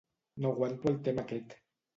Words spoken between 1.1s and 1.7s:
aquest.